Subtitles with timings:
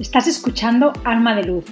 [0.00, 1.66] Estás escuchando Alma de Luz,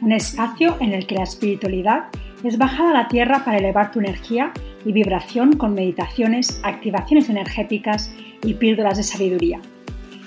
[0.00, 2.04] un espacio en el que la espiritualidad
[2.44, 4.52] es bajada a la tierra para elevar tu energía
[4.84, 8.14] y vibración con meditaciones, activaciones energéticas
[8.44, 9.60] y píldoras de sabiduría.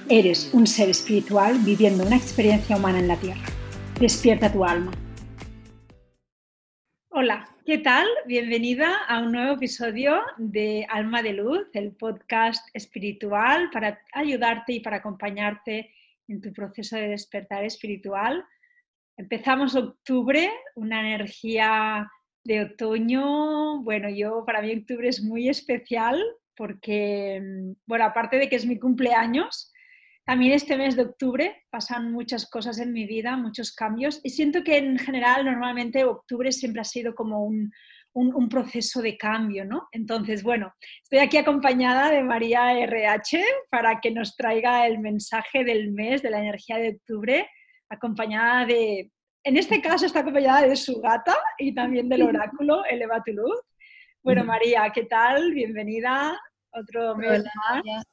[0.10, 3.46] Eres un ser espiritual viviendo una experiencia humana en la tierra.
[3.97, 4.91] Despierta tu alma.
[7.11, 8.05] Hola, ¿qué tal?
[8.25, 14.79] Bienvenida a un nuevo episodio de Alma de Luz, el podcast espiritual para ayudarte y
[14.81, 15.91] para acompañarte
[16.27, 18.43] en tu proceso de despertar espiritual.
[19.17, 22.07] Empezamos octubre, una energía
[22.43, 23.81] de otoño.
[23.83, 26.23] Bueno, yo para mí octubre es muy especial
[26.55, 27.41] porque,
[27.85, 29.71] bueno, aparte de que es mi cumpleaños,
[30.25, 34.63] también este mes de octubre pasan muchas cosas en mi vida, muchos cambios y siento
[34.63, 37.71] que en general normalmente octubre siempre ha sido como un,
[38.17, 39.88] un, proceso de cambio, ¿no?
[39.91, 45.91] Entonces, bueno, estoy aquí acompañada de María RH para que nos traiga el mensaje del
[45.91, 47.48] mes de la energía de octubre,
[47.89, 49.11] acompañada de,
[49.44, 53.59] en este caso está acompañada de su gata y también del oráculo Eleva tu luz.
[54.23, 55.53] Bueno, María, ¿qué tal?
[55.53, 56.38] Bienvenida.
[56.72, 58.03] Otro mes más.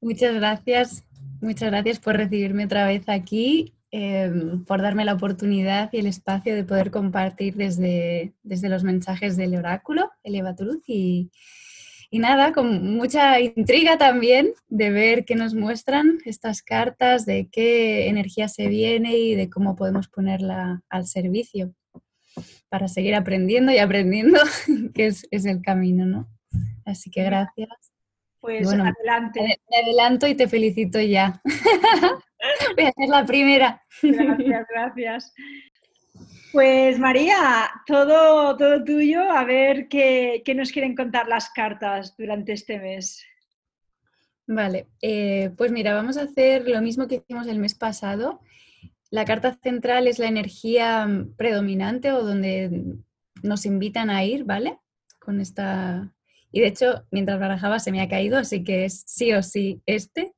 [0.00, 1.04] Muchas gracias.
[1.40, 6.54] Muchas gracias por recibirme otra vez aquí Em, por darme la oportunidad y el espacio
[6.54, 11.30] de poder compartir desde, desde los mensajes del oráculo, Eleva tu luz, y,
[12.10, 18.08] y nada, con mucha intriga también de ver qué nos muestran estas cartas, de qué
[18.08, 21.74] energía se viene y de cómo podemos ponerla al servicio
[22.70, 24.40] para seguir aprendiendo y aprendiendo,
[24.94, 26.30] que es, es el camino, ¿no?
[26.86, 27.91] Así que gracias.
[28.42, 29.40] Pues adelante.
[29.70, 31.40] Me adelanto y te felicito ya.
[32.76, 33.80] Voy a ser la primera.
[34.02, 35.34] Gracias, gracias.
[36.50, 42.80] Pues María, todo, todo tuyo, a ver qué, nos quieren contar las cartas durante este
[42.80, 43.24] mes.
[44.48, 48.40] Vale, eh, pues mira, vamos a hacer lo mismo que hicimos el mes pasado.
[49.08, 52.96] La carta central es la energía predominante o donde
[53.44, 54.80] nos invitan a ir, ¿vale?
[55.20, 56.12] Con esta...
[56.52, 59.82] Y de hecho, mientras barajaba se me ha caído, así que es sí o sí
[59.86, 60.34] este.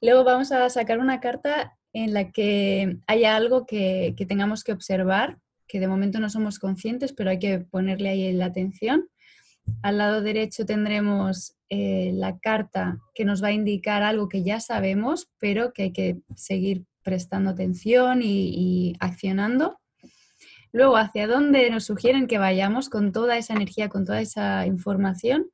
[0.00, 5.38] Luego vamos a sacar una carta en la que haya algo que, tengamos que observar,
[5.66, 9.08] que de momento no somos conscientes, pero hay que ponerle ahí la atención.
[9.82, 14.60] Al lado derecho tendremos eh, la carta que nos va a indicar algo que ya
[14.60, 19.78] sabemos, pero que hay que seguir prestando atención y accionando.
[20.72, 25.50] Luego, hacia dónde nos sugieren que vayamos con toda esa energía, con toda esa información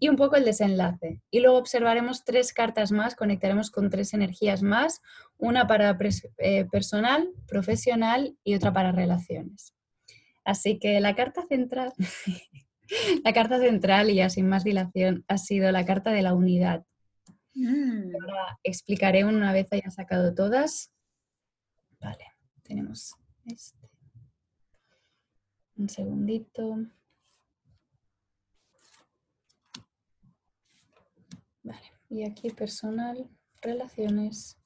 [0.00, 1.20] y un poco el desenlace.
[1.30, 5.02] Y luego observaremos tres cartas más, conectaremos con tres energías más,
[5.36, 5.98] una para
[6.38, 9.74] eh, personal, profesional y otra para relaciones.
[10.44, 11.92] Así que la carta central,
[13.24, 16.84] la carta central y ya sin más dilación, ha sido la carta de la unidad.
[17.54, 18.14] Mm.
[18.22, 20.92] Ahora explicaré una vez haya sacado todas.
[22.00, 22.24] Vale,
[22.62, 23.77] tenemos este.
[25.78, 26.76] Un segundito.
[32.10, 33.28] Y aquí personal,
[33.60, 34.58] relaciones.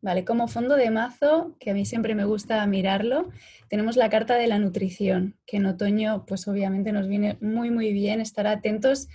[0.00, 3.30] Vale, como fondo de mazo, que a mí siempre me gusta mirarlo,
[3.68, 7.92] tenemos la carta de la nutrición, que en otoño pues obviamente nos viene muy muy
[7.92, 9.08] bien estar atentos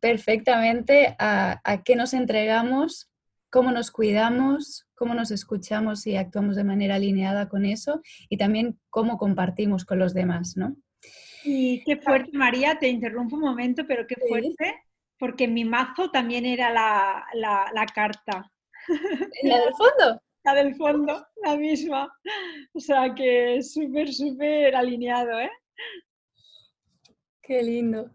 [0.00, 3.10] perfectamente a, a qué nos entregamos,
[3.50, 8.78] cómo nos cuidamos, cómo nos escuchamos y actuamos de manera alineada con eso y también
[8.90, 10.76] cómo compartimos con los demás, ¿no?
[11.44, 14.82] Y qué fuerte, María, te interrumpo un momento, pero qué fuerte,
[15.18, 18.50] porque mi mazo también era la, la, carta.
[19.42, 20.20] ¿La del fondo?
[20.44, 22.12] La del fondo, la misma.
[22.72, 25.50] O sea que súper, súper alineado, ¿eh?
[27.42, 28.10] Qué lindo.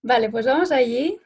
[0.00, 1.18] Vale, pues vamos allí.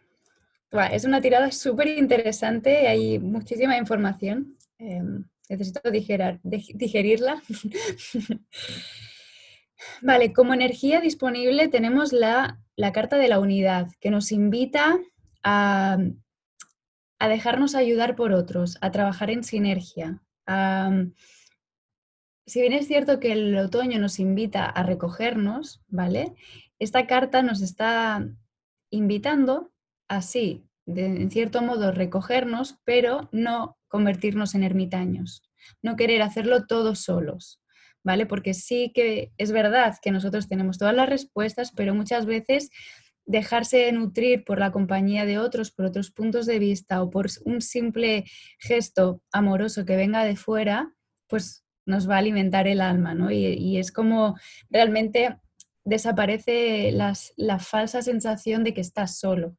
[0.92, 4.56] Es una tirada súper interesante, hay muchísima información.
[4.78, 7.42] Em, necesito digerirla.
[10.02, 12.60] Vale, como energía disponible tenemos la,
[12.92, 14.98] carta de la unidad, que nos invita
[15.42, 15.98] a,
[17.20, 20.22] dejarnos ayudar por otros, a trabajar en sinergia.
[22.46, 26.34] si bien es cierto que el otoño nos invita a recogernos, ¿vale?
[26.78, 28.28] Esta carta nos está
[28.90, 29.72] invitando
[30.08, 35.42] a sí, en cierto modo, recogernos, pero no convertirnos en ermitaños,
[35.82, 37.60] no querer hacerlo todos solos.
[38.06, 38.24] ¿vale?
[38.24, 42.70] Porque sí que es verdad que nosotros tenemos todas las respuestas, pero muchas veces
[43.24, 47.60] dejarse nutrir por la compañía de otros, por otros puntos de vista o por un
[47.60, 48.24] simple
[48.60, 50.94] gesto amoroso que venga de fuera,
[51.26, 53.32] pues nos va a alimentar el alma, ¿no?
[53.32, 54.36] Y, es como
[54.70, 55.40] realmente
[55.84, 59.56] desaparece la falsa sensación de que estás solo,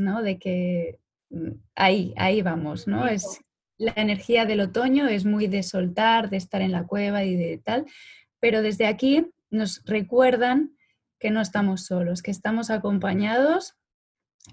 [0.00, 0.22] ¿no?
[0.22, 0.98] De que
[1.30, 3.06] mm, ahí, ahí vamos, ¿no?
[3.06, 3.40] Es,
[3.78, 7.58] la energía del otoño es muy de soltar, de estar en la cueva y de
[7.58, 7.86] tal,
[8.38, 10.76] pero desde aquí nos recuerdan
[11.18, 13.76] que no estamos solos, que estamos acompañados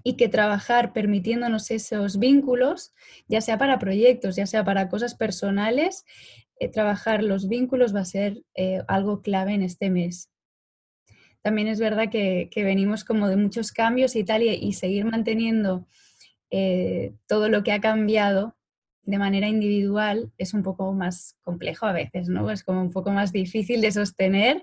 [0.04, 2.94] y que trabajar permitiéndonos esos vínculos,
[3.28, 6.06] ya sea para proyectos, ya sea para cosas personales,
[6.60, 10.30] eh, trabajar los vínculos va a ser eh, algo clave en este mes.
[11.48, 15.88] También es verdad que, venimos como de muchos cambios y tal, y, seguir manteniendo
[16.50, 18.58] eh, todo lo que ha cambiado
[19.04, 22.52] de manera individual es un poco más complejo a veces, ¿no?
[22.52, 24.62] Es como un poco más difícil de sostener.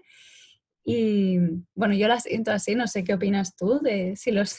[0.85, 1.39] Y
[1.75, 4.55] bueno, yo la siento así, no sé qué opinas tú de si los...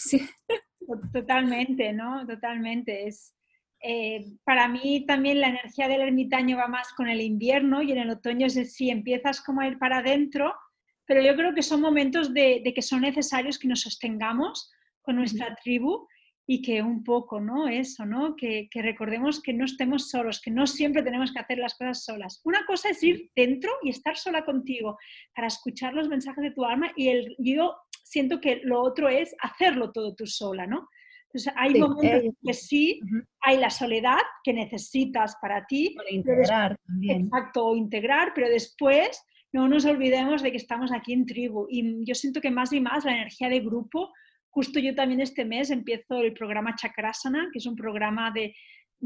[1.13, 2.25] Totalmente, ¿no?
[2.25, 3.06] Totalmente.
[3.06, 3.36] Es,
[3.81, 8.00] eh, para mí también la energía del ermitaño va más con el invierno y en
[8.00, 10.56] el otoño es si empiezas como a ir para adentro,
[11.05, 14.71] pero yo creo que son momentos de, de que son necesarios que nos sostengamos
[15.01, 16.07] con nuestra tribu
[16.47, 17.67] y que un poco, ¿no?
[17.67, 18.35] Eso, ¿no?
[18.35, 22.41] Que, recordemos que no estemos solos, que no siempre tenemos que hacer las cosas solas.
[22.43, 24.97] Una cosa es ir dentro y estar sola contigo
[25.33, 29.35] para escuchar los mensajes de tu alma y el, yo siento que lo otro es
[29.39, 30.87] hacerlo todo tú sola, ¿no?
[31.25, 33.01] Entonces hay momentos eh, que sí,
[33.41, 35.93] hay la soledad que necesitas para ti.
[35.95, 37.21] Para integrar también.
[37.25, 39.21] Exacto, o integrar, pero después
[39.55, 41.67] no nos olvidemos de que estamos aquí en tribu.
[41.69, 44.11] Y yo siento que más y más la energía de grupo
[44.55, 48.55] Justo yo también este mes empiezo el programa Chakrasana, que es un programa de,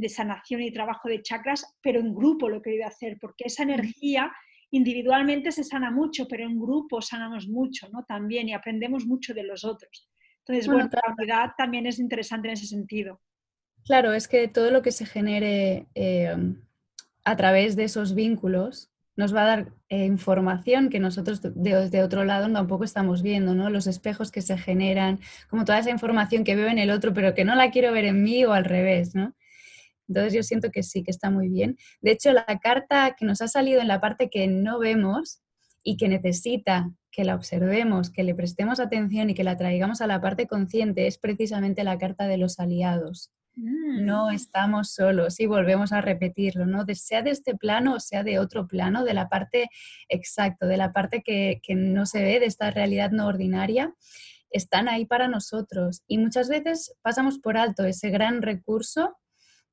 [0.08, 4.32] sanación y trabajo de chakras, pero en grupo lo he querido hacer, porque esa energía
[4.70, 8.06] individualmente se sana mucho, pero en grupo sanamos mucho, ¿no?
[8.08, 10.08] También y aprendemos mucho de los otros.
[10.46, 13.20] Entonces, bueno, la unidad también es interesante en ese sentido.
[13.86, 16.36] Claro, es que todo lo que se genere eh,
[17.24, 22.24] a través de esos vínculos nos va a dar eh, información que nosotros desde otro
[22.24, 23.70] lado tampoco estamos viendo, ¿no?
[23.70, 25.20] Los espejos que se generan,
[25.50, 28.06] como toda esa información que veo en el otro, pero que no la quiero ver
[28.06, 29.36] en mí o al revés, ¿no?
[30.08, 31.78] Entonces yo siento que sí, que está muy bien.
[32.00, 35.42] De hecho, la carta que nos ha salido en la parte que no vemos
[35.84, 40.08] y que necesita que la observemos, que le prestemos atención y que la traigamos a
[40.08, 43.34] la parte consciente es precisamente la carta de los aliados.
[43.62, 44.34] No mm.
[44.34, 46.86] estamos solos y volvemos a repetirlo, ¿no?
[46.94, 49.70] sea de este plano o sea de otro plano, de la parte
[50.08, 53.94] exacto, de la parte que, no se ve, de esta realidad no ordinaria,
[54.50, 56.04] están ahí para nosotros.
[56.08, 59.18] Y muchas veces pasamos por alto ese gran recurso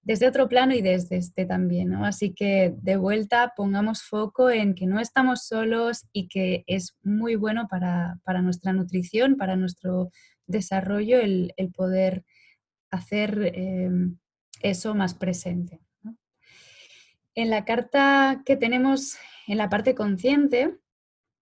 [0.03, 2.05] desde otro plano y desde este también, ¿no?
[2.05, 7.35] Así que de vuelta pongamos foco en que no estamos solos y que es muy
[7.35, 10.11] bueno para, nuestra nutrición, para nuestro
[10.47, 12.25] desarrollo el, el poder
[12.97, 14.19] hacer em,
[14.63, 15.81] eso más presente.
[17.35, 20.79] En la carta que tenemos en la parte consciente,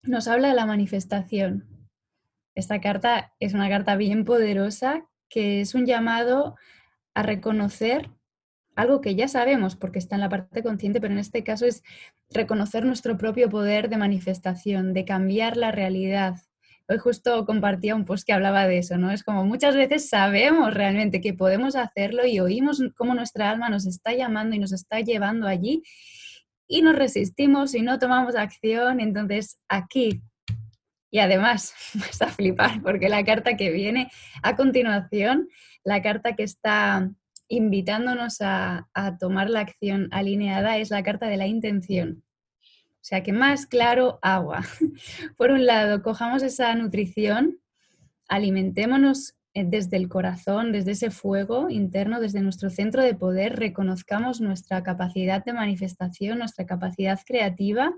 [0.03, 1.67] nos habla de la manifestación.
[2.55, 6.55] Esta carta es una carta bien poderosa que es un llamado
[7.13, 8.09] a reconocer
[8.75, 11.83] algo que ya sabemos porque está en la parte consciente, pero en este caso es
[12.29, 16.35] reconocer nuestro propio poder de manifestación, de cambiar la realidad,
[16.89, 19.11] Hoy justo compartía un post que hablaba de eso, ¿no?
[19.11, 23.85] Es como muchas veces sabemos realmente que podemos hacerlo y oímos cómo nuestra alma nos
[23.85, 25.83] está llamando y nos está llevando allí
[26.65, 29.01] y nos resistimos y no tomamos acción.
[29.01, 30.21] Entonces, aquí,
[31.11, 34.09] y además vas a flipar porque la carta que viene
[34.41, 35.49] a continuación,
[35.83, 37.11] la carta que está
[37.49, 42.23] invitándonos a, a tomar la acción alineada es la carta de la intención.
[43.07, 44.65] Sea que más claro, agua.
[45.37, 47.57] Por un lado, cojamos esa nutrición,
[48.27, 54.41] alimentémonos eh, desde el corazón, desde ese fuego interno, desde nuestro centro de poder, reconozcamos
[54.41, 57.93] nuestra capacidad de manifestación, nuestra capacidad creativa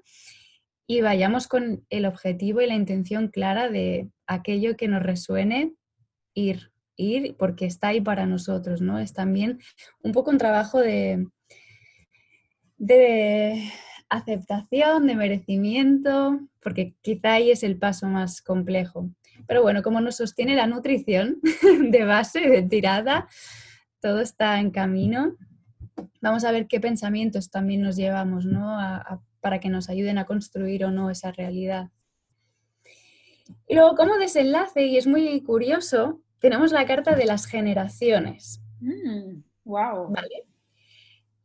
[0.86, 5.74] y vayamos con el objetivo y la intención clara de aquello que nos resuene,
[6.36, 9.00] ir, ir porque está ahí para nosotros, ¿no?
[9.00, 9.60] Es también
[10.04, 11.26] un poco un trabajo de,
[12.78, 13.72] de
[14.10, 19.10] aceptación, de merecimiento, porque quizá ahí es el paso más complejo.
[19.48, 21.40] Pero bueno, como nos sostiene la nutrición
[21.90, 23.28] de base, de tirada,
[24.02, 25.36] todo está en camino.
[26.22, 28.78] Vamos a ver qué pensamientos también nos llevamos ¿no?
[29.42, 31.90] para que nos ayuden a construir o no esa realidad.
[33.68, 38.62] Y luego, como desenlace, y es muy curioso, tenemos la carta de las generaciones.
[39.64, 40.10] wow.
[40.10, 40.49] Mm, ¿Vale?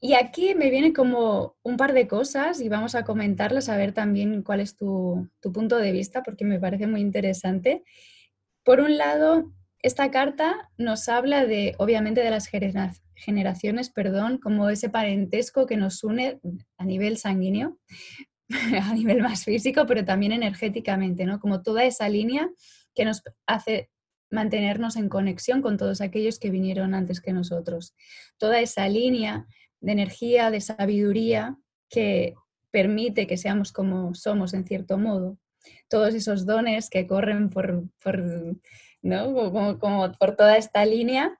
[0.05, 3.95] Y aquí me viene como un par de cosas y vamos a comentarlas, a ver
[3.95, 7.83] también cuál es tu, punto de vista, porque me parece muy interesante.
[8.65, 12.51] Por un lado, esta carta nos habla de, obviamente, de las
[13.15, 16.39] generaciones, perdón, como ese parentesco que nos une
[16.77, 17.79] a nivel sanguíneo,
[18.83, 21.41] a nivel más físico, pero también energéticamente, ¿no?
[21.41, 22.51] Como toda esa línea
[22.95, 23.89] que nos hace
[24.31, 27.95] mantenernos en conexión con todos aquellos que vinieron antes que nosotros.
[28.37, 29.47] Toda esa línea
[29.85, 31.57] de energía, de sabiduría
[31.91, 32.35] que
[32.71, 35.39] permite que seamos como somos en cierto modo.
[35.89, 37.85] Todos esos dones que corren por,
[39.79, 41.39] como, por toda esta línea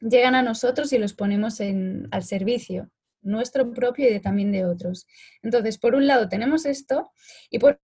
[0.00, 2.90] llegan a nosotros y los ponemos en, al servicio
[3.22, 5.06] nuestro propio y también de otros.
[5.42, 7.12] Entonces, por un lado tenemos esto
[7.50, 7.80] y por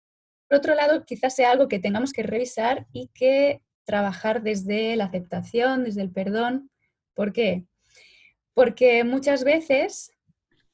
[0.50, 5.84] otro lado quizás sea algo que tengamos que revisar y que trabajar desde la aceptación,
[5.84, 6.70] desde el perdón.
[7.14, 7.66] ¿Por qué?
[8.56, 10.12] Porque muchas veces,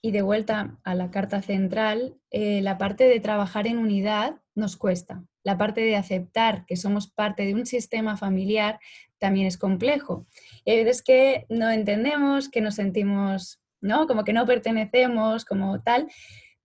[0.00, 4.76] y de vuelta a la carta central, eh, la parte de trabajar en unidad nos
[4.76, 5.24] cuesta.
[5.42, 8.78] La parte de aceptar que somos parte de un sistema familiar
[9.18, 10.28] también es complejo.
[10.64, 14.06] Y hay veces que no entendemos, que nos sentimos ¿no?
[14.06, 16.08] Como que no pertenecemos, como tal,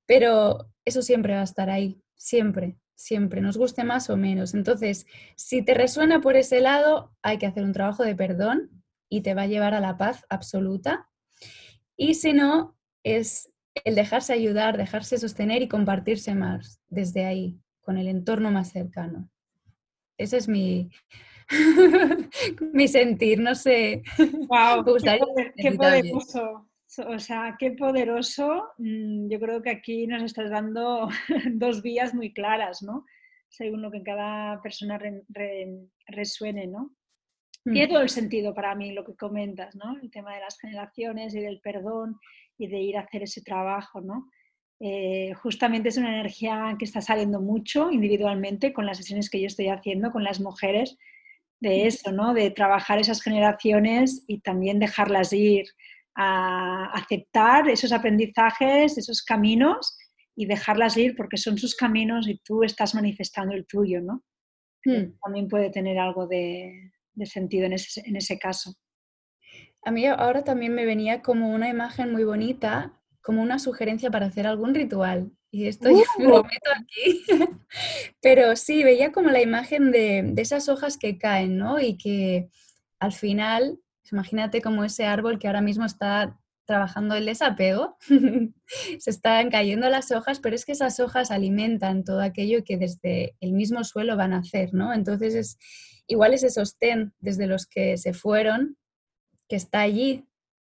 [0.06, 4.54] pero eso siempre va a estar ahí, siempre, siempre, nos guste más o menos.
[4.54, 5.06] Entonces,
[5.36, 9.34] si te resuena por ese lado, hay que hacer un trabajo de perdón y te
[9.34, 11.10] va a llevar a la paz absoluta.
[11.96, 13.52] Y si no, es
[13.84, 19.30] el dejarse ayudar, dejarse sostener y compartirse más desde ahí, con el entorno más cercano.
[20.18, 20.90] Ese es mi,
[22.74, 24.04] mi sentir, no sé.
[24.18, 24.84] Wow,
[25.58, 26.68] qué, poderoso.
[27.08, 28.70] O sea, qué poderoso.
[28.78, 31.08] Mm, yo creo que aquí nos estás dando
[31.54, 33.06] dos vías muy claras, ¿no?
[33.50, 35.00] Según lo que cada persona
[36.08, 36.92] resuene, ¿no?
[37.72, 37.90] Tiene mm.
[37.90, 39.98] todo el sentido para mí lo que comentas, ¿no?
[40.02, 42.18] El tema de las generaciones y del perdón
[42.58, 44.30] y de ir a hacer ese trabajo, ¿no?
[44.80, 49.48] Eh, justamente es una energía que está saliendo mucho individualmente con las sesiones que yo
[49.48, 50.98] estoy haciendo con las mujeres,
[51.60, 51.88] de mm.
[51.88, 52.34] eso, ¿no?
[52.34, 55.66] De trabajar esas generaciones y también dejarlas ir,
[56.18, 59.96] a aceptar esos aprendizajes, esos caminos
[60.36, 64.24] y dejarlas ir porque son sus caminos y tú estás manifestando el tuyo, ¿no?
[64.84, 65.14] Hmm.
[65.24, 66.92] También puede tener algo de,
[67.26, 68.76] sentido en ese, en ese caso.
[69.84, 74.28] A mí ahora también me venía como una imagen muy bonita, como una sugerencia para
[74.28, 75.32] hacer algún ritual.
[75.50, 76.44] Y esto yo lo ¡Uh!
[76.44, 77.24] meto aquí.
[78.22, 81.80] Pero sí, veía como la imagen de, de, esas hojas que caen, ¿no?
[81.80, 82.50] Y que
[83.00, 83.80] al final
[84.12, 87.98] Imagínate como ese árbol que ahora mismo está trabajando el desapego,
[89.00, 93.36] se están cayendo las hojas, pero es que esas hojas alimentan todo aquello que desde
[93.40, 94.94] el mismo suelo van a hacer, ¿no?
[94.94, 95.58] Entonces es
[96.08, 98.78] igual ese sostén desde los que se fueron,
[99.48, 100.26] que está allí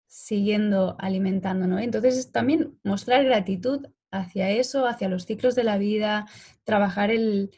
[0.08, 1.80] siguiendo alimentando, ¿no?
[1.80, 6.28] Entonces es también mostrar gratitud hacia eso, hacia los ciclos de la vida,
[6.64, 7.52] trabajar el,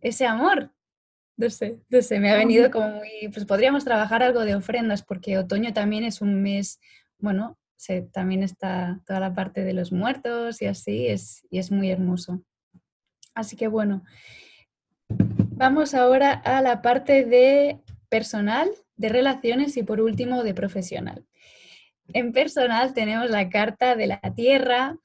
[0.00, 0.74] ese amor
[1.36, 5.02] no sé, no sé, me ha venido como muy, pues podríamos trabajar algo de ofrendas
[5.02, 6.80] porque otoño también es un mes,
[7.18, 11.70] bueno, se, también está toda la parte de los muertos y así, es, y es
[11.70, 12.42] muy hermoso.
[13.34, 14.04] Así que bueno,
[15.56, 17.78] vamos ahora a la parte de
[18.08, 21.24] personal, de relaciones y por último de profesional.
[22.12, 24.98] En personal tenemos la carta de la tierra,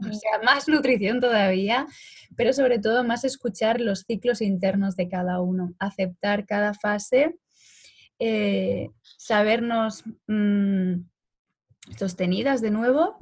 [0.00, 1.86] o sea, más nutrición todavía,
[2.36, 7.36] pero sobre todo más escuchar los ciclos internos de cada uno, aceptar cada fase,
[8.18, 11.02] eh, sabernos mm,
[11.98, 13.18] sostenidas de nuevo,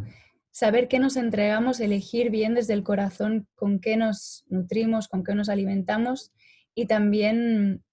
[0.51, 5.35] saber qué nos entregamos, elegir bien desde el corazón con qué nos nutrimos, con qué
[5.35, 6.33] nos alimentamos
[6.75, 7.85] y también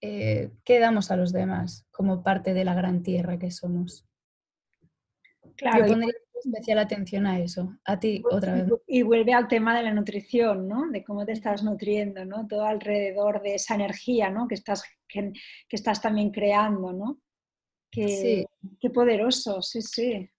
[0.00, 4.06] eh, qué damos a los demás como parte de la gran tierra que somos.
[5.56, 6.12] Claro, Yo pondría
[6.44, 7.76] especial atención a eso.
[7.84, 8.68] A ti otra vez.
[8.86, 10.90] Y vuelve al tema de la nutrición, ¿no?
[10.90, 12.46] De cómo te estás nutriendo, ¿no?
[12.46, 14.46] Todo alrededor de esa energía, ¿no?
[14.46, 15.32] Que estás, que,
[15.70, 17.20] estás también creando, ¿no?
[17.90, 18.44] sí.
[18.78, 20.30] Qué poderoso, sí, sí.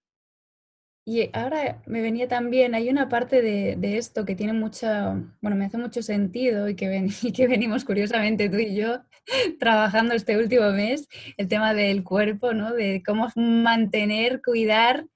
[1.10, 5.64] Y ahora me venía también, hay una parte de, esto que tiene mucha, bueno, me
[5.64, 9.04] hace mucho sentido y que, ven, y que venimos curiosamente tú y yo
[9.58, 12.74] trabajando este último mes, el tema del cuerpo, ¿no?
[12.74, 15.08] De cómo mantener, cuidar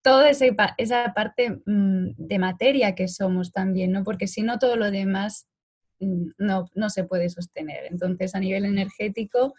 [0.00, 4.04] toda esa parte mm, de materia que somos también, ¿no?
[4.04, 5.50] Porque si no, todo lo demás
[6.00, 7.84] mm, no, no se puede sostener.
[7.90, 9.52] Entonces, a nivel energético,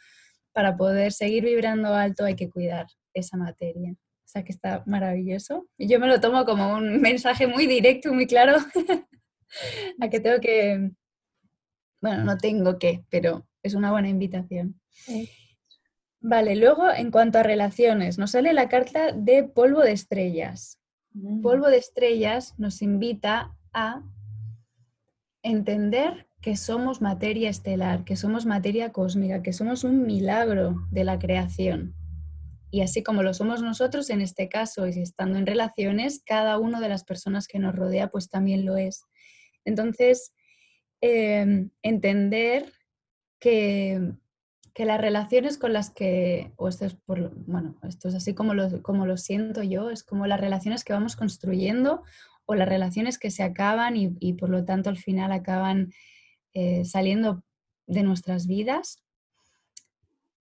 [0.53, 3.95] para poder seguir vibrando alto hay que cuidar esa materia.
[4.27, 5.69] O sea que está maravilloso.
[5.77, 8.57] Y yo me lo tomo como un mensaje muy directo, muy claro,
[10.01, 10.91] a que tengo que,
[12.01, 14.81] bueno, no tengo que, pero es una buena invitación.
[16.19, 20.77] Vale, luego en cuanto a relaciones, nos sale la carta de polvo de estrellas.
[21.13, 21.41] Mm.
[21.41, 24.03] Polvo de estrellas nos invita a
[25.41, 31.17] entender que somos materia estelar, que somos materia cósmica, que somos un milagro de la
[31.17, 31.95] creación.
[32.69, 36.79] Y así como lo somos nosotros, en este caso, y estando en relaciones, cada una
[36.79, 39.03] de las personas que nos rodea, pues también lo es.
[39.65, 40.33] Entonces,
[41.01, 42.71] em, entender
[43.39, 44.13] que,
[44.77, 48.83] que las relaciones con las que, o esto es bueno, esto es así como lo,
[48.83, 52.03] como lo siento yo, es como las relaciones que vamos construyendo
[52.45, 55.91] o las relaciones que se acaban y, por lo tanto al final acaban
[56.53, 57.43] eh, saliendo
[57.87, 59.03] de nuestras vidas,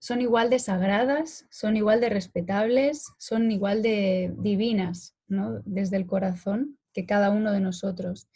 [0.06, 5.62] son igual de sagradas, son igual de respetables, son igual de divinas, ¿no?
[5.64, 8.28] Desde el corazón que cada uno de nosotros.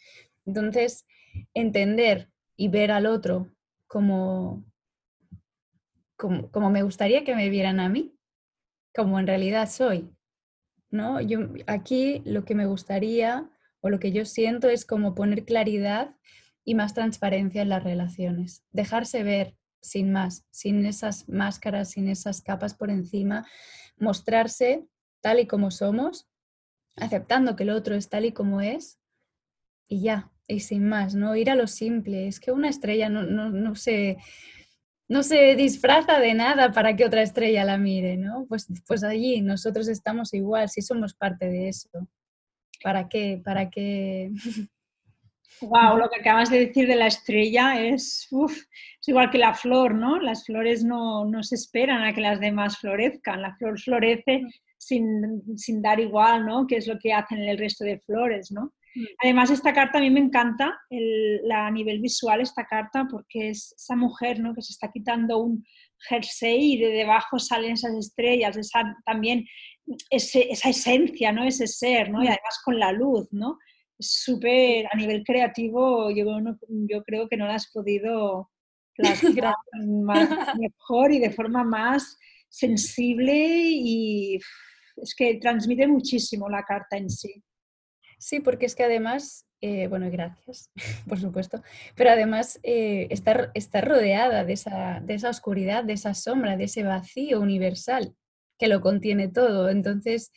[0.45, 1.05] Entonces,
[1.53, 3.55] entender y ver al otro
[3.87, 4.65] como,
[6.17, 8.17] como, como, me gustaría que me vieran a mí,
[8.93, 10.13] como en realidad soy.
[10.89, 11.21] ¿no?
[11.21, 13.49] Yo, aquí lo que me gustaría
[13.79, 16.17] o lo que yo siento es como poner claridad
[16.65, 22.41] y más transparencia en las relaciones, dejarse ver sin más, sin esas máscaras, sin esas
[22.41, 23.47] capas por encima,
[23.97, 24.85] mostrarse
[25.21, 26.27] tal y como somos,
[26.95, 28.99] aceptando que el otro es tal y como es
[29.87, 31.35] y ya, y sin más, ¿no?
[31.35, 32.27] Ir a lo simple.
[32.27, 34.17] Es que una estrella no, no, no, se,
[35.07, 38.45] no se disfraza de nada para que otra estrella la mire, ¿no?
[38.47, 41.89] Pues, pues allí nosotros estamos igual, si somos parte de eso.
[42.83, 43.41] ¿Para qué?
[43.43, 44.31] ¿Para qué?
[45.61, 49.93] Wow, lo que acabas de decir de la estrella es, es igual que la flor,
[49.93, 50.19] ¿no?
[50.19, 53.41] Las flores no, no, se esperan a que las demás florezcan.
[53.41, 54.43] La flor florece
[54.77, 56.65] sin, sin dar igual, ¿no?
[56.65, 58.73] Que es lo que hacen el resto de flores, ¿no?
[58.95, 59.05] Mm.
[59.23, 63.73] Además, esta carta a mí me encanta la, a nivel visual, esta carta, porque es
[63.77, 64.53] esa mujer ¿no?
[64.53, 65.65] que se está quitando un
[66.09, 69.45] jersey y de debajo salen esas estrellas, esa, también
[70.09, 71.43] esa esencia, ¿no?
[71.43, 72.21] ese ser, ¿no?
[72.21, 72.29] y mm.
[72.29, 73.27] además con la luz.
[73.31, 73.57] ¿no?
[74.01, 76.25] Súper, a nivel creativo, yo,
[76.67, 78.49] yo creo que no la has podido
[78.95, 79.55] plasmar
[80.59, 82.17] mejor y de forma más
[82.49, 84.37] sensible y
[84.97, 87.43] es que transmite muchísimo la carta en sí.
[88.19, 90.69] Sí, porque es que además, eh, bueno, gracias,
[91.07, 91.63] por supuesto,
[91.95, 96.83] pero además eh, está, rodeada de esa, de esa oscuridad, de esa sombra, de ese
[96.83, 98.15] vacío universal
[98.59, 99.69] que lo contiene todo.
[99.69, 100.31] Entonces,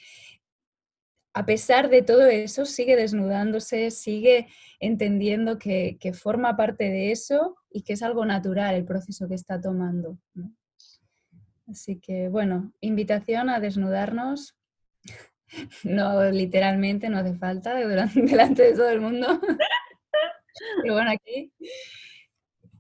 [1.34, 4.47] a pesar de todo eso, sigue desnudándose, sigue
[4.78, 9.60] entendiendo que, forma parte de eso y que es algo natural el proceso que está
[9.60, 10.16] tomando.
[11.66, 14.56] Así que, bueno, invitación a desnudarnos
[15.84, 17.75] no literalmente, no hace falta,
[18.14, 19.26] delante de todo el mundo.
[20.82, 21.52] Pero bueno, aquí.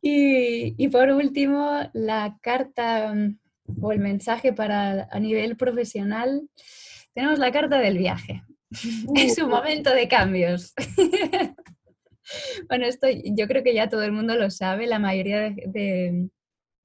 [0.00, 3.38] Y, por último, la carta mm,
[3.80, 6.48] o el mensaje para a nivel profesional.
[7.14, 8.42] Tenemos la carta del viaje.
[9.14, 10.74] es un momento de cambios.
[12.68, 16.28] bueno, esto yo creo que ya todo el mundo lo sabe, la mayoría de,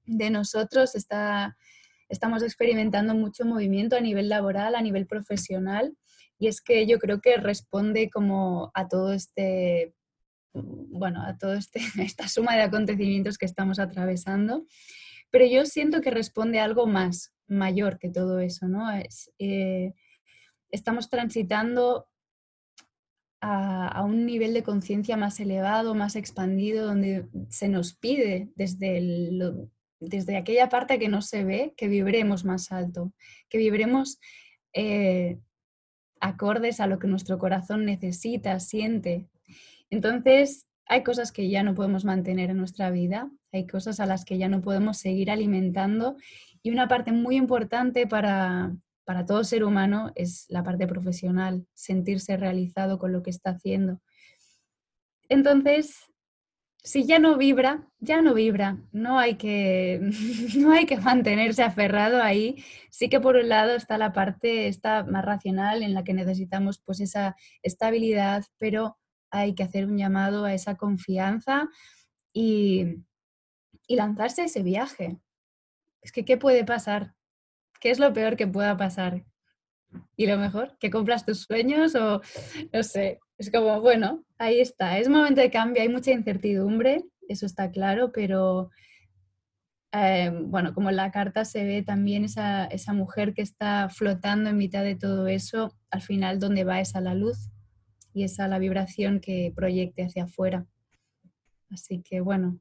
[0.05, 1.57] de nosotros está
[2.09, 5.95] estamos experimentando mucho movimiento a nivel laboral, a nivel profesional,
[6.39, 9.93] y es que yo creo que responde como a todo este,
[10.53, 14.65] bueno, a toda este, esta suma de acontecimientos que estamos atravesando,
[15.29, 18.91] pero yo siento que responde a algo más, mayor que todo eso, ¿no?
[18.91, 19.93] Es, eh,
[20.71, 22.07] estamos transitando
[23.41, 28.97] a, un nivel de conciencia más elevado, más expandido, donde se nos pide desde
[29.99, 33.13] desde aquella parte que no se ve, que vibremos más alto,
[33.49, 34.19] que vibremos
[34.73, 35.39] eh,
[36.21, 39.27] acordes a lo que nuestro corazón necesita, siente.
[39.89, 44.25] Entonces, hay cosas que ya no podemos mantener en nuestra vida, hay cosas a las
[44.25, 46.15] que ya no podemos seguir alimentando
[46.63, 48.75] y una parte muy importante para,
[49.09, 53.99] para todo ser humano es la parte profesional, sentirse realizado con lo que está haciendo.
[55.29, 55.95] Entonces,
[56.83, 58.77] si ya no vibra, ya no vibra.
[58.91, 59.99] No hay que,
[60.59, 62.63] no hay que mantenerse aferrado ahí.
[62.91, 66.77] Sí que por un lado está la parte está más racional en la que necesitamos
[66.77, 68.99] pues esa estabilidad, pero
[69.31, 71.67] hay que hacer un llamado a esa confianza
[72.31, 72.97] y,
[73.87, 75.17] y lanzarse a ese viaje.
[76.03, 77.15] Es que, ¿qué puede pasar?
[77.79, 79.25] ¿Qué es lo peor que pueda pasar?
[80.15, 82.21] Y lo mejor, que cumplas tus sueños o
[82.73, 87.45] no sé, es como, bueno, ahí está, es momento de cambio, hay mucha incertidumbre, eso
[87.45, 88.69] está claro, pero
[89.91, 94.49] eh, bueno, como en la carta se ve también esa, esa, mujer que está flotando
[94.49, 97.49] en mitad de todo eso, al final donde va esa la luz
[98.13, 100.67] y esa la vibración que proyecte hacia afuera.
[101.71, 102.59] Así que bueno.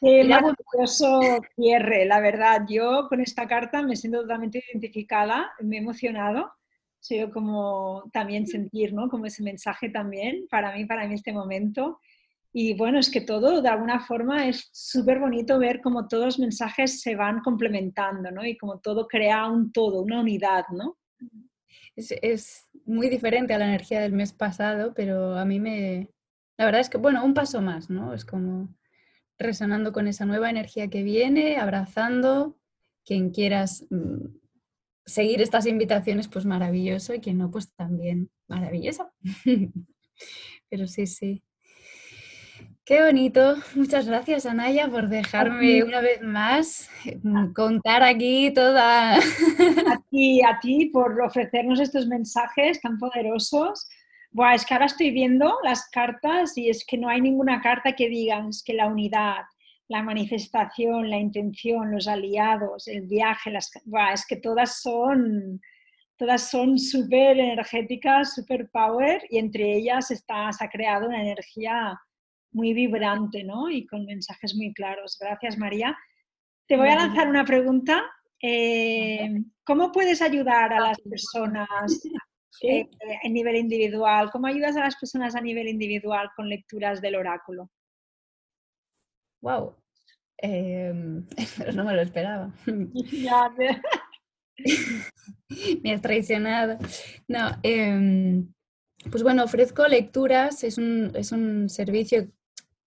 [0.00, 1.20] Qué maravilloso
[1.54, 2.62] cierre, la verdad.
[2.68, 6.52] Yo con esta carta me siento totalmente identificada, me he emocionado
[7.14, 9.08] yo como también sentir, ¿no?
[9.08, 12.00] Como ese mensaje también para mí, para mí este momento.
[12.52, 16.38] Y bueno, es que todo, de alguna forma, es súper bonito ver cómo todos los
[16.38, 18.44] mensajes se van complementando, ¿no?
[18.44, 20.96] Y como todo crea un todo, una unidad, ¿no?
[21.94, 26.08] Es, es muy diferente a la energía del mes pasado, pero a mí me...
[26.58, 28.14] La verdad es que, bueno, un paso más, ¿no?
[28.14, 28.74] Es como
[29.38, 32.56] resonando con esa nueva energía que viene, abrazando,
[33.04, 34.26] quien quieras mm,
[35.04, 39.10] seguir estas invitaciones, pues maravilloso, y quien no, pues también maravilloso.
[40.68, 41.42] Pero sí, sí.
[42.86, 43.56] Qué bonito.
[43.74, 46.88] Muchas gracias, Anaya, por dejarme una vez más
[47.22, 49.16] mm, contar aquí toda.
[49.16, 53.88] A ti, a ti por ofrecernos estos mensajes tan poderosos.
[54.36, 57.94] Buah, es que ahora estoy viendo las cartas y es que no hay ninguna carta
[57.94, 59.44] que diga que la unidad,
[59.88, 63.70] la manifestación, la intención, los aliados, el viaje, las,
[64.12, 65.58] es que todas son
[66.18, 71.98] todas son súper energéticas, súper power y entre ellas está, se ha creado una energía
[72.52, 73.70] muy vibrante ¿no?
[73.70, 75.16] y con mensajes muy claros.
[75.18, 75.96] Gracias María.
[76.66, 78.04] Te voy a lanzar una pregunta.
[78.42, 79.30] Eh,
[79.64, 82.02] ¿Cómo puedes ayudar a las personas
[82.62, 82.88] eh,
[83.24, 84.30] a nivel individual?
[84.30, 87.70] ¿Cómo ayudas a las personas a nivel individual con lecturas del oráculo?
[89.42, 89.76] Wow,
[90.38, 91.26] em,
[91.74, 92.52] no me lo esperaba.
[95.82, 95.92] me...
[95.92, 96.78] has traicionado.
[97.28, 98.52] No, em,
[99.10, 102.28] pues bueno, ofrezco lecturas, es un, es un servicio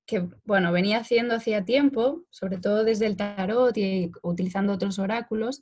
[0.05, 5.61] que, bueno, venía haciendo hacía tiempo, sobre todo desde el tarot y utilizando otros oráculos,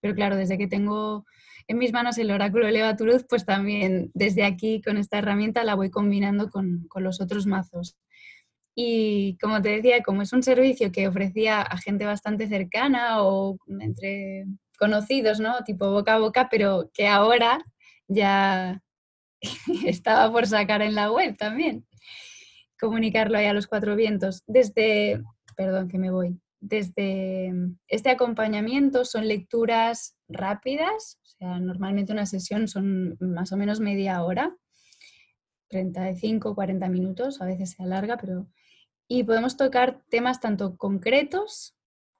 [0.00, 1.26] pero claro, desde que tengo
[1.70, 5.62] en mis manos el oráculo Eleva tu luz, pues también desde aquí con esta herramienta
[5.62, 7.96] la voy combinando con, con los otros mazos.
[8.74, 13.56] Y como te decía, como es un servicio que ofrecía a gente bastante cercana o
[13.68, 14.46] entre
[14.80, 15.62] conocidos, ¿no?
[15.64, 17.64] Tipo boca a boca, pero que ahora
[18.08, 18.82] ya
[19.86, 21.86] estaba por sacar en la web también
[22.80, 24.42] comunicarlo ahí a los cuatro vientos.
[24.48, 25.22] Desde,
[25.56, 27.52] perdón que me voy, desde
[27.88, 34.22] este acompañamiento son lecturas rápidas, o sea, normalmente una sesión son más o menos media
[34.22, 34.54] hora,
[35.68, 38.46] 35, 40 minutos, a veces se alarga, pero...
[39.08, 41.76] Y podemos tocar temas tanto concretos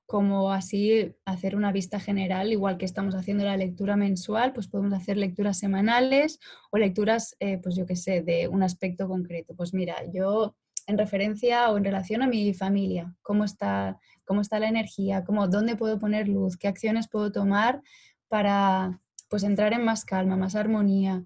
[0.06, 4.92] como así hacer una vista general, igual que estamos haciendo la lectura mensual, pues podemos
[4.92, 6.40] hacer lecturas semanales
[6.72, 9.54] o lecturas, eh, pues yo qué sé, de un aspecto concreto.
[9.54, 10.56] Pues mira, yo
[10.90, 15.48] en referencia o en relación a mi familia, cómo está, cómo está la energía, cómo,
[15.48, 17.82] dónde puedo poner luz, qué acciones puedo tomar
[18.28, 21.24] para pues entrar en más calma, más armonía,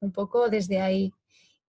[0.00, 1.12] un poco desde ahí.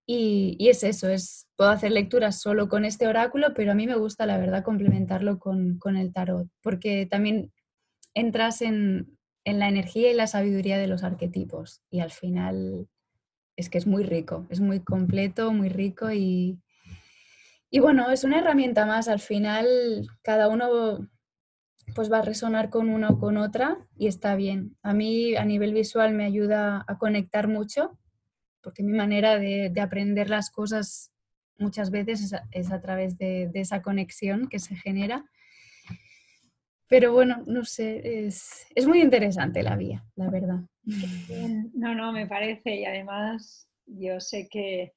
[0.07, 3.95] Y, es eso, es, puedo hacer lecturas solo con este oráculo, pero a mí me
[3.95, 7.53] gusta, la verdad, complementarlo con, el tarot, porque también
[8.13, 12.87] entras en, la energía y la sabiduría de los arquetipos y al final
[13.55, 16.59] es que es muy rico, es muy completo, muy rico y,
[17.73, 19.65] y bueno, es una herramienta más, al final
[20.21, 21.07] cada uno
[21.95, 24.77] pues va a resonar con una o con otra y está bien.
[24.83, 27.97] A mí a nivel visual me ayuda a conectar mucho
[28.61, 31.13] porque mi manera de, aprender las cosas
[31.57, 35.25] muchas veces es a, través de, esa conexión que se genera.
[36.87, 40.59] Pero bueno, no sé, es, es muy interesante la vía, la verdad.
[41.73, 44.93] No, no, me parece y además yo sé que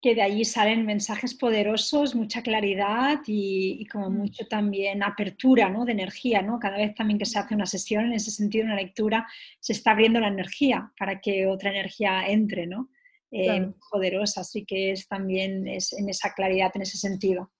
[0.00, 4.16] que de allí salen mensajes poderosos, mucha claridad y, como mm.
[4.16, 5.84] mucho también apertura ¿no?
[5.84, 6.40] de energía.
[6.40, 6.58] ¿no?
[6.58, 9.26] Cada vez también que se hace una sesión, en ese sentido, una lectura,
[9.58, 12.88] se está abriendo la energía para que otra energía entre, ¿no?
[13.32, 17.52] Eh, poderosa, así que es también es en esa claridad, en ese sentido.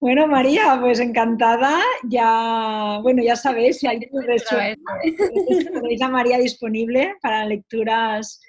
[0.00, 1.80] Bueno, María, pues encantada.
[2.08, 8.40] Ya, bueno, ya sabéis, si hay tenéis a María disponible para lecturas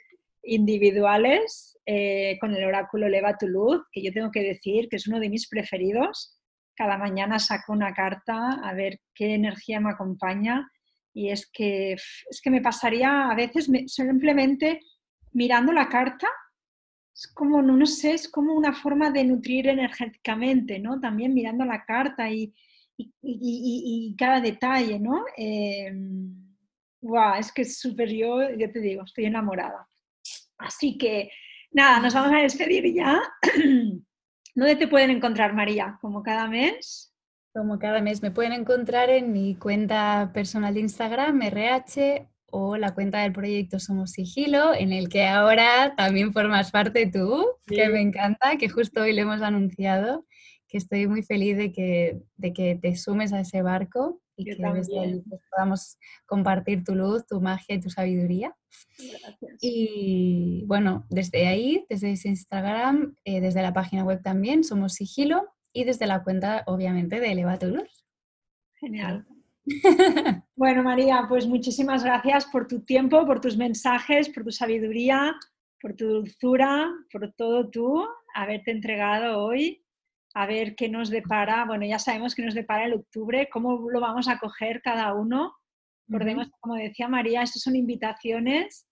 [0.41, 5.08] individuales eh, con el oráculo Eleva tu luz, que yo tengo que decir que es
[5.08, 6.39] uno de mis preferidos.
[6.76, 10.69] Cada mañana saco una carta a ver qué energía me acompaña
[11.13, 14.80] y es que, es que me pasaría a veces simplemente
[15.34, 16.28] mirando la carta,
[17.13, 21.00] es como, no, sé, es como una forma de nutrir energéticamente, ¿no?
[21.00, 22.52] También mirando la carta y,
[22.98, 25.24] y, cada detalle, ¿no?
[25.38, 25.93] Eh,
[27.38, 29.88] es que es súper yo, yo te digo, estoy enamorada.
[30.58, 31.30] Así que
[31.73, 33.19] Nada, nos vamos a despedir ya.
[34.55, 35.97] ¿Dónde te pueden encontrar, María?
[36.01, 37.12] ¿Como cada mes?
[37.51, 38.21] Como cada mes.
[38.21, 43.79] Me pueden encontrar en mi cuenta personal de Instagram, RH, o la cuenta del proyecto
[43.79, 49.01] Somos Sigilo, en el que ahora también formas parte tú, que me encanta, que justo
[49.01, 50.27] hoy le hemos anunciado,
[50.67, 54.56] que estoy muy feliz de que, de que te sumes a ese barco y que
[54.56, 58.56] desde ahí pues, podamos compartir tu luz, tu magia y tu sabiduría.
[59.62, 65.54] Y bueno, desde ahí, desde ese Instagram, eh, desde la página web también, somos Sigilo
[65.72, 68.06] y desde la cuenta, obviamente, de Eleva tu luz.
[68.80, 69.26] Genial.
[70.56, 75.36] bueno, María, pues muchísimas gracias por tu tiempo, por tus mensajes, por tu sabiduría,
[75.82, 79.83] por tu dulzura, por todo tú, haberte entregado hoy
[80.34, 81.65] a ver qué nos depara.
[81.65, 85.54] Bueno, ya sabemos que nos depara el octubre, cómo lo vamos a coger cada uno.
[86.08, 88.88] Recordemos, como decía María, estas son invitaciones,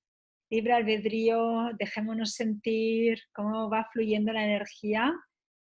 [0.50, 5.14] libre albedrío, dejémonos sentir cómo va fluyendo la energía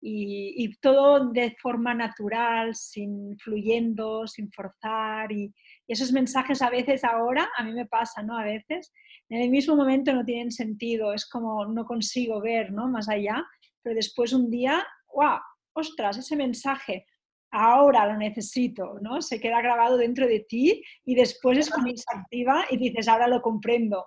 [0.04, 5.32] y, todo de forma natural, sin fluyendo, sin forzar.
[5.32, 5.54] Y,
[5.88, 8.38] esos mensajes a veces ahora, a mí me pasa, ¿no?
[8.38, 8.92] A veces,
[9.30, 12.88] en el mismo momento no tienen sentido, es como no consigo ver, ¿no?
[12.88, 13.46] Más allá,
[13.84, 15.40] pero después un día, ¡guau!
[15.74, 17.06] Ostras, ese mensaje,
[17.52, 19.22] ahora lo necesito, ¿no?
[19.22, 23.28] Se queda grabado dentro de ti y después es como se activa y dices, ahora
[23.28, 24.06] lo comprendo.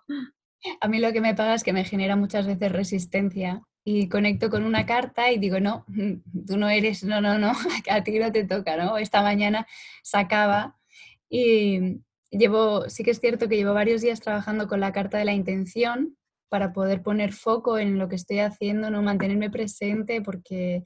[0.81, 4.49] A mí lo que me pasa es que me genera muchas veces resistencia y conecto
[4.49, 5.85] con una carta y digo, no,
[6.47, 7.53] tú no eres, no, no, no,
[7.91, 8.97] a ti no te toca, ¿no?
[8.97, 9.67] Esta mañana
[10.03, 10.79] sacaba
[11.29, 12.01] y
[12.31, 15.35] llevo, sí que es cierto que llevo varios días trabajando con la carta de la
[15.35, 16.17] intención
[16.49, 20.85] para poder poner foco en lo que estoy haciendo, no mantenerme presente porque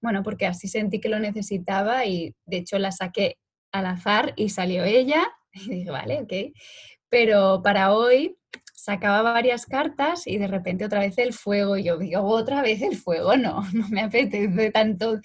[0.00, 3.36] bueno, porque así sentí que lo necesitaba y de hecho la saqué
[3.72, 6.32] al azar y salió ella y dije, vale, ok.
[7.10, 8.36] Pero para hoy
[8.74, 11.76] sacaba varias cartas y de repente otra vez el fuego.
[11.76, 15.20] Y yo digo, otra vez el fuego, no, no me apetece tanto,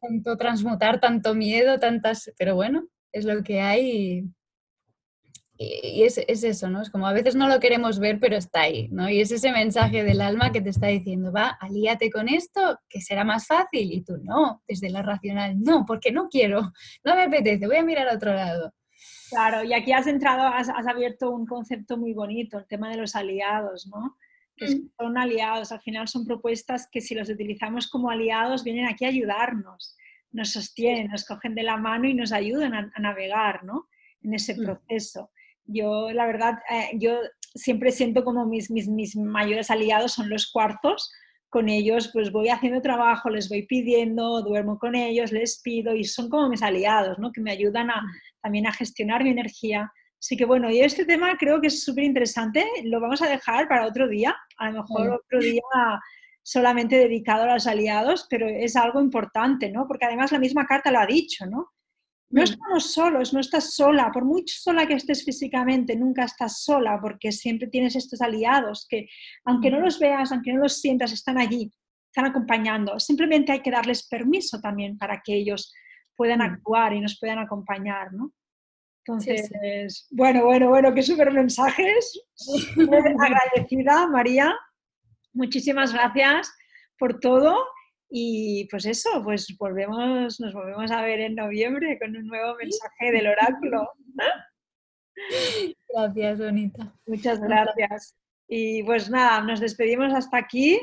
[0.00, 2.32] tanto transmutar, tanto miedo, tantas.
[2.38, 4.24] Pero bueno, es lo que hay
[5.56, 6.82] y es, eso, ¿no?
[6.82, 9.08] Es como a veces no lo queremos ver, pero está ahí, ¿no?
[9.08, 13.00] Y es ese mensaje del alma que te está diciendo, va, alíate con esto, que
[13.00, 13.92] será más fácil.
[13.92, 16.72] Y tú, no, desde la racional, no, porque no quiero,
[17.04, 18.74] no me apetece, voy a mirar a otro lado.
[19.30, 23.14] Claro, y aquí has entrado, has, abierto un concepto muy bonito, el tema de los
[23.14, 24.16] aliados, ¿no?
[24.56, 24.90] Que mm.
[24.98, 29.08] son aliados, al final son propuestas que si los utilizamos como aliados vienen aquí a
[29.08, 29.96] ayudarnos,
[30.32, 33.88] nos sostienen, nos cogen de la mano y nos ayudan a, navegar, ¿no?
[34.20, 34.64] En ese mm.
[35.66, 37.18] Yo, la verdad, eh, yo
[37.54, 41.12] siempre siento como mis, mis, mis, mayores aliados son los cuartos.
[41.48, 46.02] Con ellos, pues voy haciendo trabajo, les voy pidiendo, duermo con ellos, les pido y
[46.04, 47.30] son como mis aliados, ¿no?
[47.30, 48.02] Que me ayudan a,
[48.42, 49.92] también a gestionar mi energía.
[50.18, 52.64] Así que bueno, y este tema creo que es súper interesante.
[52.84, 55.62] Lo vamos a dejar para otro día, a lo mejor otro día
[56.44, 59.88] solamente dedicado a los aliados, pero es algo importante, ¿no?
[59.88, 61.73] Porque además la misma carta lo ha dicho, ¿no?
[62.34, 62.44] No mm.
[62.44, 67.30] estamos solos, no estás sola, por muy sola que estés físicamente, nunca estás sola porque
[67.30, 69.06] siempre tienes estos aliados que,
[69.44, 69.84] aunque no mm.
[69.84, 71.72] los veas, aunque no los sientas, están allí,
[72.08, 72.98] están acompañando.
[72.98, 75.72] Simplemente hay que darles permiso también para que ellos
[76.16, 76.42] puedan mm.
[76.42, 78.32] actuar y nos puedan acompañar, ¿no?
[79.06, 82.20] Entonces, bueno, bueno, bueno, qué súper mensajes.
[83.20, 84.56] agradecida, María.
[85.34, 86.52] Muchísimas gracias
[86.98, 87.54] por todo
[88.16, 93.10] y pues eso, pues volvemos, nos volvemos a ver en noviembre con un nuevo mensaje
[93.10, 93.90] del oráculo.
[95.88, 96.94] Gracias, Bonita.
[97.06, 98.14] Muchas gracias.
[98.46, 100.78] Y pues nada, nos despedimos hasta aquí,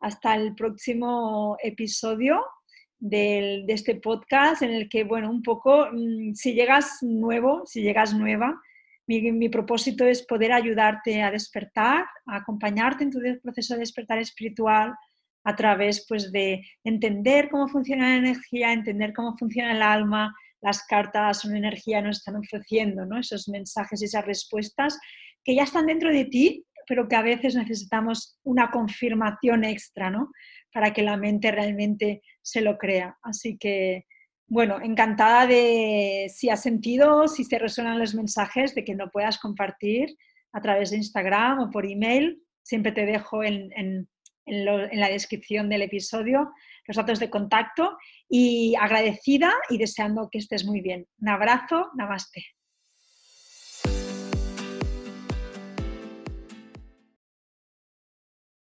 [0.00, 2.44] hasta el próximo episodio
[2.98, 8.12] de este podcast en el que, bueno, un poco, mm, si llegas nuevo, si llegas
[8.12, 8.60] nueva,
[9.06, 14.18] mi, mi, propósito es poder ayudarte a despertar, a acompañarte en tu proceso de despertar
[14.18, 14.94] espiritual,
[15.44, 20.84] a través pues, de entender cómo funciona la energía, entender cómo funciona el alma, las
[20.86, 23.18] cartas son energía, nos están ofreciendo ¿no?
[23.18, 24.98] esos mensajes y esas respuestas
[25.44, 30.30] que ya están dentro de ti, pero que a veces necesitamos una confirmación extra ¿no?
[30.72, 33.18] para que la mente realmente se lo crea.
[33.22, 34.06] Así que,
[34.46, 39.38] bueno, encantada de si has sentido, si te resuenan los mensajes, de que lo puedas
[39.38, 40.16] compartir
[40.52, 42.42] a través de Instagram o por email.
[42.62, 44.08] Siempre te dejo en
[44.46, 44.64] en,
[45.00, 46.52] la descripción del episodio
[46.86, 47.96] los datos de contacto
[48.28, 51.06] y agradecida y deseando que estés muy bien.
[51.18, 52.53] Un abrazo, namaste.